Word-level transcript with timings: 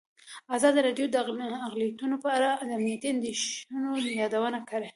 ازادي 0.55 0.79
راډیو 0.87 1.05
د 1.11 1.15
اقلیتونه 1.67 2.15
په 2.23 2.29
اړه 2.37 2.49
د 2.67 2.69
امنیتي 2.79 3.07
اندېښنو 3.15 3.91
یادونه 4.21 4.59
کړې. 4.69 4.89